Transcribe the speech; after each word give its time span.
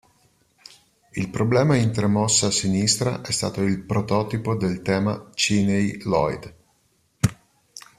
Il 1.11 1.29
problema 1.29 1.75
in 1.75 1.91
tre 1.91 2.07
mosse 2.07 2.47
a 2.47 2.49
sinistra 2.49 3.21
è 3.21 3.29
stato 3.29 3.61
il 3.61 3.83
"prototipo" 3.83 4.55
del 4.55 4.81
tema 4.81 5.29
Cheney-Loyd. 5.31 6.55